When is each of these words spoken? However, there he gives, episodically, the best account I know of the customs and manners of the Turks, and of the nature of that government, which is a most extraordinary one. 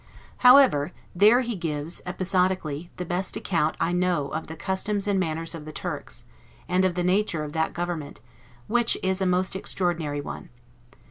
However, 0.37 0.93
there 1.13 1.41
he 1.41 1.55
gives, 1.55 2.01
episodically, 2.07 2.89
the 2.97 3.05
best 3.05 3.35
account 3.37 3.75
I 3.79 3.91
know 3.91 4.29
of 4.29 4.47
the 4.47 4.55
customs 4.55 5.07
and 5.07 5.19
manners 5.19 5.53
of 5.53 5.63
the 5.63 5.71
Turks, 5.71 6.25
and 6.67 6.83
of 6.83 6.95
the 6.95 7.03
nature 7.03 7.43
of 7.43 7.53
that 7.53 7.73
government, 7.73 8.19
which 8.65 8.97
is 9.03 9.21
a 9.21 9.27
most 9.27 9.55
extraordinary 9.55 10.19
one. 10.19 10.49